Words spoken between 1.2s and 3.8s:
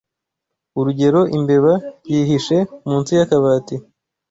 Imbeba yihishe munsi y’akabati